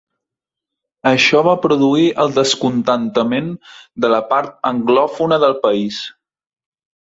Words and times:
Això 1.09 1.41
va 1.47 1.53
produir 1.65 2.07
el 2.23 2.33
descontentament 2.39 3.53
de 4.07 4.13
la 4.15 4.21
part 4.33 4.59
anglòfona 4.73 5.41
del 5.47 5.57
país. 5.69 6.03